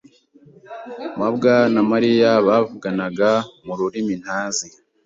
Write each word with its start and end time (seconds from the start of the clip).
mabwa 1.19 1.53
na 1.73 1.81
Mariya 1.91 2.31
bavuganaga 2.47 3.29
mururimi 3.65 4.15
ntazi. 4.23 4.67